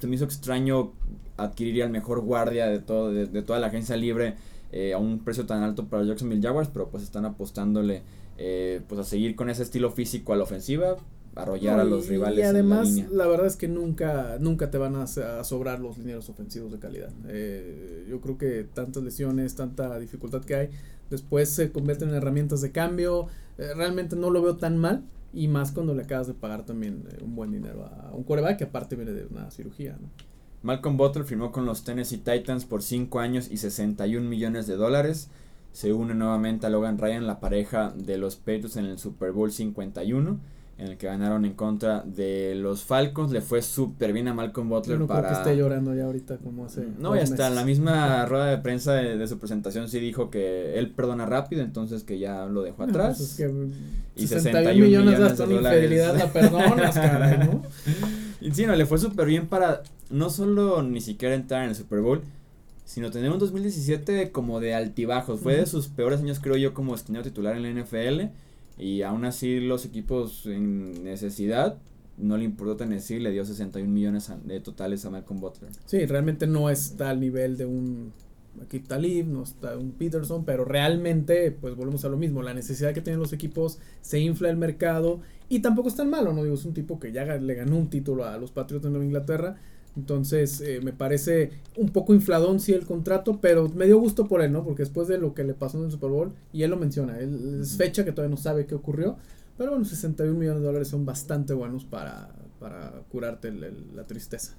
[0.00, 0.90] se me hizo extraño
[1.36, 4.34] adquirir al mejor guardia de, todo, de, de toda la agencia libre
[4.72, 8.02] eh, a un precio tan alto para Jacksonville Jaguars, pero pues están apostándole
[8.38, 10.96] eh, pues a seguir con ese estilo físico a la ofensiva,
[11.36, 13.16] arrollar No, a los y- rivales Y además, en la línea.
[13.16, 16.80] la verdad es que nunca, nunca te van a, a sobrar los linieros ofensivos de
[16.80, 17.10] calidad.
[17.28, 20.70] Eh, yo creo que tantas lesiones, tanta dificultad que hay,
[21.08, 23.28] después se convierten en herramientas de cambio.
[23.58, 25.04] Eh, realmente no lo veo tan mal.
[25.32, 28.58] Y más cuando le acabas de pagar también eh, un buen dinero a un coreback
[28.58, 29.98] que aparte viene de una cirugía.
[30.62, 35.30] Malcolm Butler firmó con los Tennessee Titans por 5 años y 61 millones de dólares.
[35.72, 39.52] Se une nuevamente a Logan Ryan, la pareja de los Patriots en el Super Bowl
[39.52, 40.40] 51,
[40.78, 43.32] en el que ganaron en contra de los Falcons.
[43.32, 45.20] Le fue súper bien a Malcolm Yo Butler no para...
[45.20, 46.86] creo que esté llorando ya ahorita como hace.
[46.98, 50.28] No, y hasta en la misma rueda de prensa de, de su presentación sí dijo
[50.30, 53.16] que él perdona rápido, entonces que ya lo dejó No, atrás.
[53.16, 53.44] pues es que
[54.16, 54.42] y 61
[54.74, 57.62] 61 millones, millones de infidelidad la perdonas, caray, ¿no?
[58.42, 61.74] Y sí, no, le fue súper bien para no solo ni siquiera entrar en el
[61.74, 62.20] Super Bowl,
[62.84, 65.40] sino tener un 2017 como de altibajos.
[65.40, 68.30] Fue de sus peores años, creo yo, como esquinero titular en la NFL.
[68.78, 71.78] Y aún así los equipos en necesidad,
[72.18, 75.70] no le importó Tennessee, le dio 61 millones de totales a Malcolm Butler.
[75.86, 78.12] Sí, realmente no está al nivel de un
[78.62, 82.94] Akib Talib, no está un Peterson, pero realmente, pues volvemos a lo mismo, la necesidad
[82.94, 86.42] que tienen los equipos, se infla el mercado y tampoco es tan malo, ¿no?
[86.42, 89.04] Digo, es un tipo que ya le ganó un título a los Patriots de Nueva
[89.04, 89.56] Inglaterra,
[89.96, 94.42] entonces eh, me parece un poco infladón sí el contrato, pero me dio gusto por
[94.42, 94.64] él, ¿no?
[94.64, 97.18] Porque después de lo que le pasó en el Super Bowl, y él lo menciona,
[97.18, 99.16] él, es fecha que todavía no sabe qué ocurrió,
[99.56, 102.28] pero bueno, 61 millones de dólares son bastante buenos para,
[102.60, 104.54] para curarte el- el- la tristeza.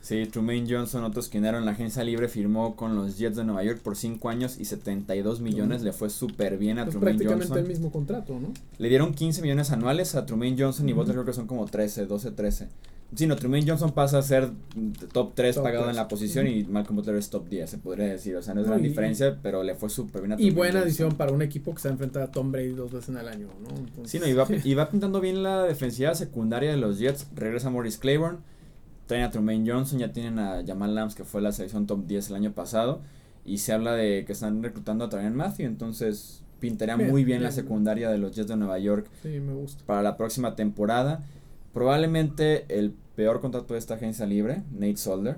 [0.00, 3.62] Sí, Trumaine Johnson, otro esquinero en la agencia libre, firmó con los Jets de Nueva
[3.62, 5.76] York por 5 años y 72 millones.
[5.78, 5.84] Ujú.
[5.84, 7.64] Le fue súper bien a Es Trumaine prácticamente Johnson.
[7.64, 8.52] el mismo contrato, ¿no?
[8.78, 11.00] Le dieron 15 millones anuales a Trumaine Johnson y Ujú.
[11.02, 12.68] Butler creo que son como 13, 12, 13.
[13.14, 14.50] Sí, no, Truman Johnson pasa a ser
[15.12, 15.90] top 3 Top pagado tres.
[15.90, 18.36] en la posición y Malcolm Butler es top 10, se podría decir.
[18.36, 20.38] O sea, no es gran No, y- diferencia, pero le fue súper bien a Y
[20.38, 20.86] Truman buena Johnson.
[20.88, 23.16] adición para un equipo que se va a enfrentar a Tom Brady dos veces en
[23.18, 23.70] el año, ¿no?
[23.76, 27.26] Entonces, Sí, no, y va, y va pintando bien la defensiva secundaria de los Jets.
[27.34, 28.38] Regresa Morris Claiborne,
[29.06, 32.28] traen a Truman Johnson, ya tienen a Jamal Lams, que fue la selección top 10
[32.30, 33.00] el año pasado.
[33.44, 37.42] Y se habla de que están reclutando a Traian Matthew, entonces pintaría Bien, muy bien
[37.42, 37.60] la bien.
[37.62, 39.82] secundaria de los Jets de Nueva York Sí, me gusta.
[39.84, 41.24] para la próxima temporada.
[41.72, 45.36] Probablemente el peor contrato de esta agencia libre, Nate Solder,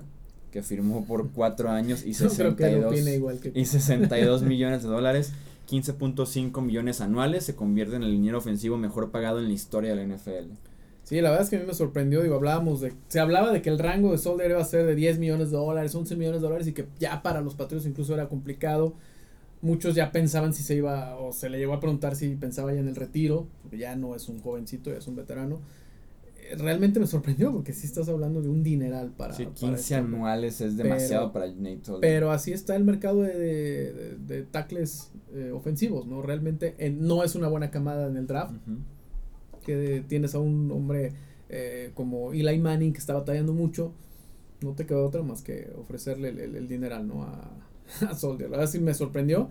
[0.51, 3.65] que firmó por 4 años y Yo creo que él 62, opina igual que y
[3.65, 5.33] 62 millones de dólares,
[5.69, 10.05] 15.5 millones anuales, se convierte en el liniero ofensivo mejor pagado en la historia de
[10.05, 10.51] la NFL.
[11.03, 13.61] Sí, la verdad es que a mí me sorprendió, digo, hablábamos de, se hablaba de
[13.61, 16.41] que el rango de Solder iba a ser de 10 millones de dólares, 11 millones
[16.41, 18.93] de dólares y que ya para los Patriots incluso era complicado.
[19.61, 22.79] Muchos ya pensaban si se iba, o se le llegó a preguntar si pensaba ya
[22.79, 25.59] en el retiro, porque ya no es un jovencito, ya es un veterano.
[26.57, 29.33] Realmente me sorprendió porque sí estás hablando de un dineral para...
[29.33, 30.15] Sí, para 15 este hombre.
[30.17, 32.01] anuales es demasiado para Nate Solder.
[32.01, 36.21] Pero así está el mercado de, de, de- tackles eh, ofensivos, ¿no?
[36.21, 38.77] Realmente eh, no es una buena camada en el draft Ujú.
[39.65, 41.13] que tienes a un hombre
[41.49, 43.93] eh, como Eli Manning que está batallando mucho,
[44.61, 47.23] no te queda otra más que ofrecerle el, el, el dineral, ¿no?
[47.23, 47.51] A,
[48.09, 48.49] a Soldier.
[48.49, 49.49] La verdad sí me sorprendió,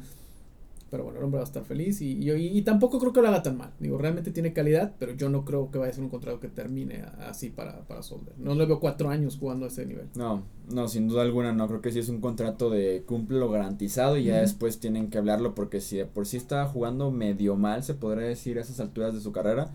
[0.93, 3.29] pero bueno, el hombre va a estar feliz y, y, y tampoco creo que lo
[3.29, 3.71] haga tan mal.
[3.81, 6.49] Digo, realmente tiene calidad, pero yo no creo que vaya a ser un contrato que
[6.49, 8.35] termine así para, para Soldier.
[8.37, 10.09] No le veo cuatro años jugando a ese nivel.
[10.15, 13.51] No, no, sin duda alguna no, creo que sí es un contrato de cumple lo
[13.51, 17.57] garantizado y ya después tienen que hablarlo porque si de por sí está jugando medio
[17.57, 19.71] mal, se podría decir a esas alturas de su carrera,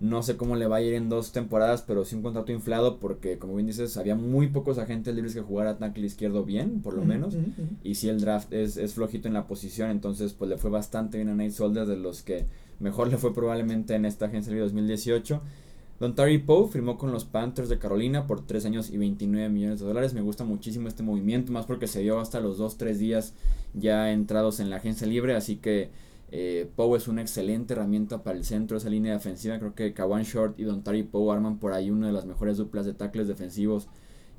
[0.00, 2.98] no sé cómo le va a ir en dos temporadas, pero sí un contrato inflado
[2.98, 6.94] porque como bien dices, había muy pocos agentes libres que jugara tackle izquierdo bien, por
[6.94, 7.36] lo menos,
[7.82, 11.18] y si el draft es, es flojito en la posición, entonces pues le fue bastante
[11.18, 12.46] bien a Nate Solder de los que
[12.78, 15.40] mejor le fue probablemente en esta agencia libre 2018.
[15.98, 19.80] Don Terry Poe firmó con los Panthers de Carolina por 3 años y 29 millones
[19.80, 20.14] de dólares.
[20.14, 23.34] Me gusta muchísimo este movimiento, más porque se dio hasta los 2-3 días
[23.74, 25.34] ya entrados en la agencia libre.
[25.34, 25.90] Así que
[26.30, 29.58] eh, Poe es una excelente herramienta para el centro, esa línea defensiva.
[29.58, 32.56] Creo que Kawan Short y Don Terry Poe arman por ahí una de las mejores
[32.58, 33.88] duplas de tackles defensivos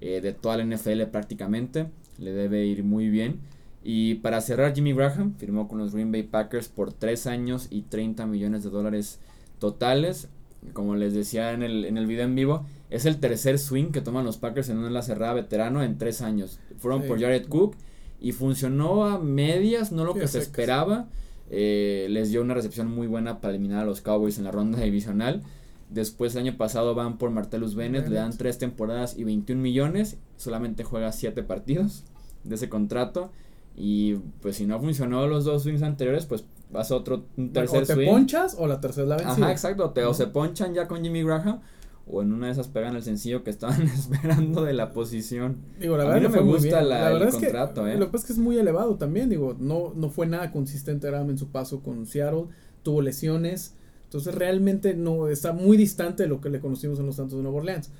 [0.02, 1.88] eh, de toda la NFL prácticamente.
[2.20, 3.40] Le debe ir muy bien.
[3.84, 7.84] Y para cerrar, Jimmy Graham firmó con los Green Bay Packers por 3 años y
[7.84, 9.20] 30 millones de dólares
[9.58, 10.28] totales.
[10.74, 14.02] Como les decía en el, en el video en vivo, es el tercer swing que
[14.02, 16.60] toman los Packers en una ala cerrada veterano en 3 años.
[16.78, 17.08] Fueron Sí.
[17.08, 17.78] por Jared Cook
[18.20, 21.08] y funcionó a medias, no lo Sí, que se esperaba.
[21.50, 24.80] Eh, les dio una recepción muy buena para eliminar a los Cowboys en la ronda
[24.80, 25.42] divisional.
[25.90, 28.38] Después el año pasado van por Martellus Bennett, le dan.
[28.38, 30.18] 3 temporadas y 21 millones.
[30.38, 32.04] Solamente juega 7 partidos
[32.44, 33.32] de ese contrato.
[33.76, 37.84] Y pues si no funcionó los dos swings anteriores, pues vas a otro un tercer
[37.84, 38.08] o te swing.
[38.08, 39.46] ponchas o la tercera la vencida.
[39.46, 39.90] Ajá, exacto.
[39.92, 41.62] Te, o se ponchan ya con Jimmy Graham.
[42.12, 45.58] O en una de esas pegan el sencillo que estaban esperando de la posición.
[45.80, 47.98] Digo, la A verdad mí no me gusta la- verdad el es que contrato, ¿eh?
[47.98, 51.08] Lo que pasa es que es muy elevado también, digo, no, no fue nada consistente
[51.08, 52.46] en su paso con Seattle,
[52.84, 57.16] tuvo lesiones, entonces realmente no está muy distante de lo que le conocimos en los
[57.18, 57.92] Santos de Nueva Orleans.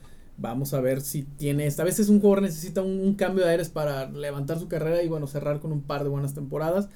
[0.42, 1.82] Vamos a ver si tiene esta.
[1.82, 5.08] A veces un jugador necesita un, un cambio de aires para levantar su carrera y
[5.10, 6.88] bueno, cerrar con un par de buenas temporadas.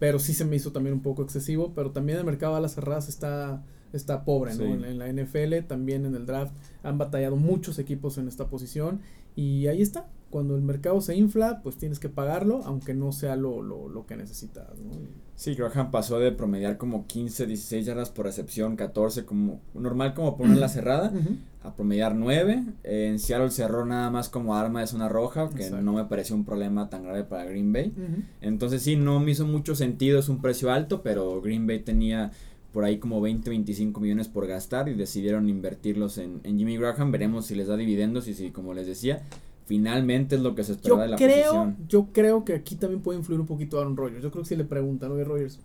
[0.00, 1.72] Pero sí se me hizo también un poco excesivo.
[1.76, 4.64] Pero también el mercado a las cerradas está, está pobre, ¿no?
[4.64, 4.84] Sí.
[4.84, 6.54] En, la NFL, también en el draft.
[6.82, 9.00] Han batallado muchos equipos en esta posición.
[9.34, 10.06] Y ahí está.
[10.30, 14.06] Cuando el mercado se infla, pues tienes que pagarlo, aunque no sea lo, lo, lo
[14.06, 14.92] que necesitas, ¿no?
[15.38, 20.36] Sí, Graham pasó de promediar como 15, 16 yardas por recepción, 14, como normal como
[20.36, 21.12] por una ala cerrada,
[21.62, 22.64] a promediar 9.
[22.82, 25.80] en Seattle cerró nada más como arma de zona roja, que Exacto.
[25.80, 27.94] no me pareció un problema tan grave para Green Bay.
[28.40, 32.32] Entonces sí, no me hizo mucho sentido, es un precio alto, pero Green Bay tenía
[32.72, 37.10] por ahí como 20, 25 millones por gastar y decidieron invertirlos en, en Jimmy Graham.
[37.10, 39.22] Veremos si les da dividendos y si, como les decía,
[39.64, 41.76] finalmente es lo que se Yo esperaba de la creo, posición.
[41.88, 44.22] yo creo que aquí también puede influir un poquito Aaron Rodgers.
[44.22, 45.60] Yo creo que si le preguntan, oye Rodgers,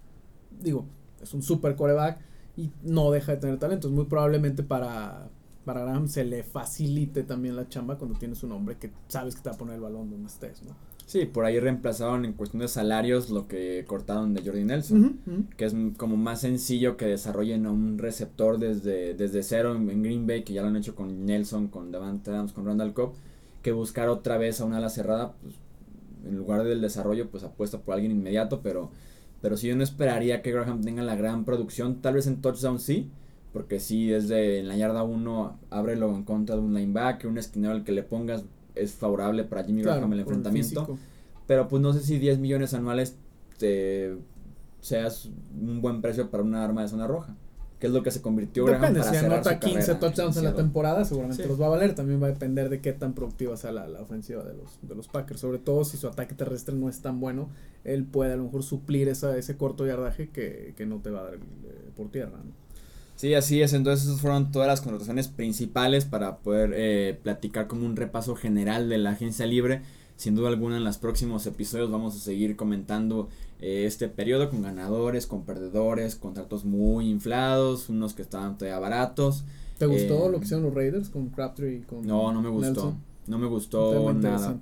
[0.62, 0.86] digo,
[1.22, 2.20] es un super coreback
[2.56, 3.88] y no deja de tener talento.
[3.88, 5.30] Es muy probablemente para,
[5.66, 9.42] para Graham se le facilite también la chamba cuando tienes un hombre que sabes que
[9.42, 10.76] te va a poner el balón donde estés, ¿no?
[11.06, 15.48] Sí, por ahí reemplazaron en cuestión de salarios lo que cortaron de Jordi Nelson.
[15.58, 20.02] Que es como más sencillo que desarrollen a un receptor desde, desde cero en, en
[20.02, 23.14] Green Bay, que ya lo han hecho con Nelson, con Davante Adams, con Randall Cobb,
[23.62, 25.56] que buscar otra vez a una ala cerrada, pues,
[26.26, 28.90] en lugar del desarrollo, pues apuesta por alguien inmediato, pero,
[29.42, 32.80] pero sí yo no esperaría que Graham tenga la gran producción, tal vez en touchdown
[32.80, 33.10] sí,
[33.52, 37.74] porque sí desde en la yarda 1 ábrelo en contra de un linebacker, un esquinero
[37.74, 40.98] al que le pongas es favorable para Jimmy Claro, Graham el enfrentamiento.
[41.48, 43.18] Pero pues no sé si 10 millones anuales
[43.58, 44.16] te
[44.80, 47.36] seas un buen precio para una arma de zona roja.
[47.80, 50.56] que es lo que se convirtió Graham Depende, para si anota 15 touchdowns en la
[50.56, 51.96] temporada, seguramente los va a valer.
[51.96, 54.96] También va a depender de qué tan productiva sea la, la, ofensiva de los, de
[54.96, 55.42] los Packers.
[55.42, 57.50] Sobre todo si su ataque terrestre no es tan bueno,
[57.84, 61.22] él puede a lo mejor suplir esa, ese corto yardaje que, que no te va
[61.22, 62.38] a dar eh, por tierra.
[62.38, 62.63] ¿no?
[63.24, 63.72] Sí, así es.
[63.72, 68.90] Entonces, esas fueron todas las contrataciones principales para poder eh, platicar como un repaso general
[68.90, 69.82] de la agencia libre.
[70.18, 73.30] Sin duda alguna, en los próximos episodios vamos a seguir comentando
[73.62, 79.46] eh, este periodo con ganadores, con perdedores, contratos muy inflados, unos que estaban todavía baratos.
[79.78, 82.50] ¿Te gustó eh, lo que hicieron los Raiders con Crabtree y con No, no me
[82.50, 82.94] gustó.
[83.28, 84.58] No me gustó nada.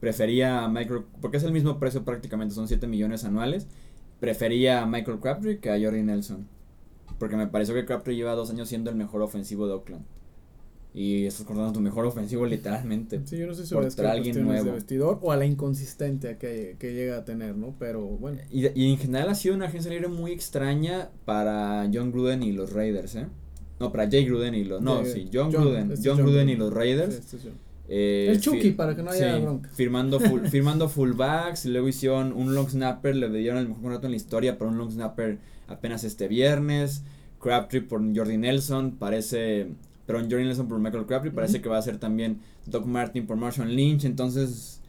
[0.00, 3.66] Prefería a Michael, porque es el mismo precio prácticamente, son 7 millones anuales.
[4.20, 6.55] Prefería a Michael Crabtree que a Jordi Nelson.
[7.18, 10.04] Porque me pareció que Crabtree lleva dos años siendo el mejor ofensivo de Oakland.
[10.94, 13.20] Y estás cortando tu mejor ofensivo literalmente.
[13.24, 14.64] Sí, yo no sé si es que alguien nuevo.
[14.64, 17.74] de vestidor o a la inconsistente que, que llega a tener, ¿no?
[17.78, 18.40] Pero bueno.
[18.50, 22.52] Y, y, en general ha sido una agencia libre muy extraña para John Gruden y
[22.52, 23.26] los Raiders, ¿eh?
[23.78, 24.80] No, para Jay Gruden y los...
[24.80, 25.92] No, sí, John, Gruden.
[25.92, 27.14] Este John, Gruden, y los Raiders.
[27.14, 27.50] Este
[27.88, 29.68] eh, el Chucky, para que no haya bronca.
[29.70, 34.06] Firmando, full, firmando fullbacks, y luego hicieron un long snapper, le dieron el mejor contrato
[34.06, 37.02] en la historia para un long snapper apenas este viernes.
[37.40, 39.68] Crabtree por Jordi Nelson, parece
[40.06, 43.26] pero en Jordan Nelson por Michael Crabtree parece que va a ser también Doc Martin
[43.26, 44.80] por Marshall Lynch, entonces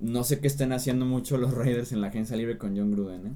[0.00, 3.26] no sé qué estén haciendo mucho los Raiders en la agencia libre con John Gruden,
[3.26, 3.32] ¿eh?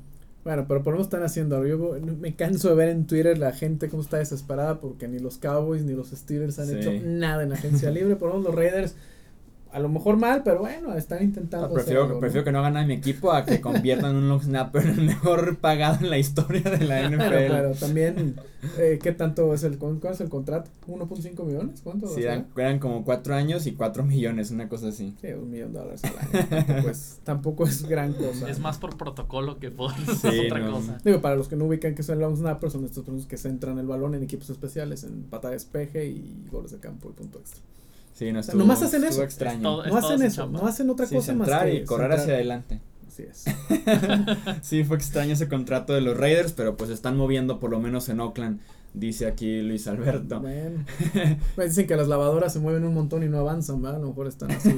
[0.48, 1.98] Bueno, pero por lo menos están haciendo algo.
[1.98, 5.36] Yo me canso de ver en Twitter la gente cómo está desesperada porque ni los
[5.36, 8.16] Cowboys ni los Steelers han hecho nada en agencia libre.
[8.16, 8.94] Por lo menos los Raiders
[9.70, 11.66] a lo mejor mal, pero bueno, están intentando.
[11.66, 15.02] Ah, prefiero, prefiero que no gane mi equipo a que conviertan un long snapper el
[15.02, 17.46] mejor pagado en la historia de la NFL.
[17.46, 18.36] Claro, también,
[18.78, 20.70] eh, ¿qué tanto es el, cuál es el contrato?
[20.86, 21.80] ¿1.5 millones?
[21.82, 22.08] ¿Cuánto?
[22.08, 25.14] Sí, eran, como 4 años y 4 millones, una cosa así.
[25.20, 26.48] Sí, un millón de dólares al año.
[26.48, 28.48] tampoco, es, tampoco es gran cosa.
[28.48, 29.92] Es más por protocolo que por
[30.46, 30.98] otra cosa.
[31.04, 33.86] Digo, para los que no ubican que son long snappers, son estos que centran el
[33.86, 37.62] balón en equipos especiales, en patada de despeje y goles de campo y punto extra.
[38.18, 39.22] Sí, no estuvo, nomás hacen eso.
[39.22, 39.84] extraño.
[39.84, 42.80] no hacen eso, no hacen otra cosa más que y correr hacia adelante.
[43.06, 43.44] Así es.
[44.62, 48.08] sí, fue extraño ese contrato de los Raiders, pero pues están moviendo por lo menos
[48.08, 48.58] en Oakland,
[48.92, 50.40] dice aquí Luis Alberto.
[50.40, 50.84] Bueno,
[51.54, 53.98] pues dicen que las lavadoras se mueven un montón y no avanzan, ¿verdad?
[53.98, 54.76] A lo mejor están así.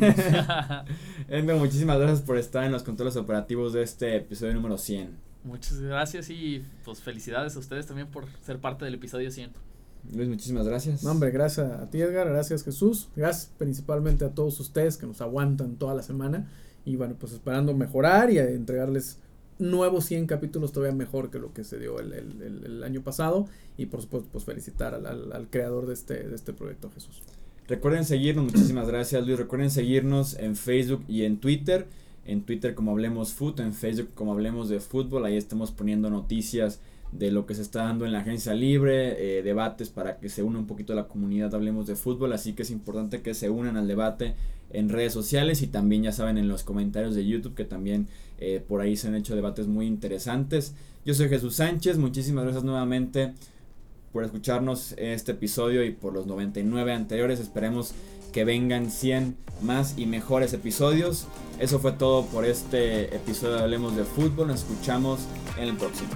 [1.30, 5.16] Endo, muchísimas gracias por estar en los controles operativos de este episodio número 100.
[5.44, 9.69] Muchas gracias y pues felicidades a ustedes también por ser parte del episodio 100.
[10.14, 11.02] Luis, muchísimas gracias.
[11.02, 12.28] No, hombre, gracias a ti, Edgar.
[12.28, 13.08] Gracias, Jesús.
[13.16, 16.50] Gracias principalmente a todos ustedes que nos aguantan toda la semana.
[16.84, 19.18] Y bueno, pues esperando mejorar y entregarles
[19.58, 23.46] nuevos 100 capítulos todavía mejor que lo que se dio el, el, el, año pasado.
[23.76, 27.22] Y por supuesto, pues felicitar al, al, al, creador de este, de este proyecto, Jesús.
[27.68, 29.38] Recuerden seguirnos, muchísimas gracias, Luis.
[29.38, 31.86] Recuerden seguirnos en Facebook y en Twitter.
[32.24, 35.24] En Twitter como Hablemos Foot, en Facebook como Hablemos de Fútbol.
[35.24, 36.80] Ahí estamos poniendo noticias
[37.12, 40.42] de lo que se está dando en la agencia libre, eh, debates para que se
[40.42, 43.76] una un poquito la comunidad, hablemos de fútbol, así que es importante que se unan
[43.76, 44.34] al debate
[44.72, 48.06] en redes sociales y también ya saben en los comentarios de YouTube que también
[48.38, 50.74] eh, por ahí se han hecho debates muy interesantes.
[51.04, 53.32] Yo soy Jesús Sánchez, muchísimas gracias nuevamente
[54.12, 57.94] por escucharnos este episodio y por los 99 anteriores, esperemos
[58.32, 61.26] que vengan 100 más y mejores episodios.
[61.58, 65.20] Eso fue todo por este episodio de Hablemos de Fútbol, nos escuchamos
[65.58, 66.10] en el próximo.